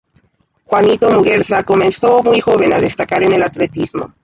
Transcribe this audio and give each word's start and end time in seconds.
Juanito 0.65 1.11
Muguerza 1.11 1.63
comenzó 1.63 2.23
muy 2.23 2.39
joven 2.41 2.73
a 2.73 2.79
destacar 2.81 3.21
en 3.21 3.33
el 3.33 3.43
atletismo. 3.43 4.15